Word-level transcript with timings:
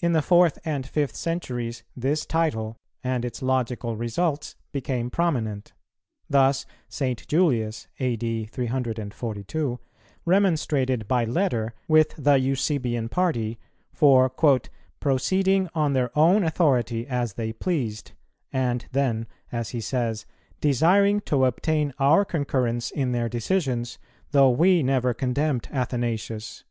In 0.00 0.12
the 0.12 0.20
fourth 0.20 0.58
and 0.62 0.84
fifth 0.86 1.16
centuries 1.16 1.82
this 1.96 2.26
title 2.26 2.76
and 3.02 3.24
its 3.24 3.40
logical 3.40 3.96
results 3.96 4.56
became 4.72 5.08
prominent. 5.08 5.72
Thus 6.28 6.66
St. 6.90 7.26
Julius 7.26 7.88
(A.D. 7.98 8.44
342) 8.44 9.78
remonstrated 10.26 11.08
by 11.08 11.24
letter 11.24 11.72
with 11.88 12.14
the 12.18 12.38
Eusebian 12.38 13.08
party 13.08 13.58
for 13.90 14.30
"proceeding 15.00 15.70
on 15.74 15.94
their 15.94 16.10
own 16.14 16.44
authority 16.44 17.06
as 17.06 17.32
they 17.32 17.54
pleased," 17.54 18.12
and 18.52 18.84
then, 18.92 19.26
as 19.50 19.70
he 19.70 19.80
says, 19.80 20.26
"desiring 20.60 21.22
to 21.22 21.46
obtain 21.46 21.94
our 21.98 22.26
concurrence 22.26 22.90
in 22.90 23.12
their 23.12 23.30
decisions, 23.30 23.98
though 24.32 24.50
we 24.50 24.82
never 24.82 25.14
condemned 25.14 25.70
[Athanasius]. 25.72 26.64